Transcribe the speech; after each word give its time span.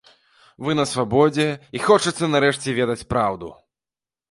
Вы 0.67 0.71
на 0.79 0.85
свабодзе, 0.91 1.45
і 1.77 1.83
хочацца 1.89 2.31
нарэшце 2.33 2.77
ведаць 2.81 3.07
праўду! 3.15 3.55